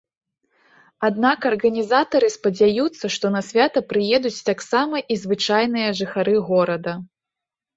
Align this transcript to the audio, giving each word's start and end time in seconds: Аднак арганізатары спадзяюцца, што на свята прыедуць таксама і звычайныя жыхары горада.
Аднак 1.09 1.39
арганізатары 1.49 2.27
спадзяюцца, 2.37 3.05
што 3.17 3.25
на 3.37 3.41
свята 3.49 3.79
прыедуць 3.91 4.43
таксама 4.49 4.95
і 5.05 5.19
звычайныя 5.25 5.89
жыхары 6.01 6.35
горада. 6.53 6.91